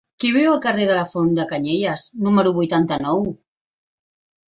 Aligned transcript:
Qui 0.23 0.29
viu 0.37 0.47
al 0.53 0.61
carrer 0.63 0.87
de 0.91 0.95
la 0.99 1.03
Font 1.11 1.29
de 1.41 1.47
Canyelles 1.53 2.09
número 2.31 2.57
vuitanta-nou? 2.59 3.25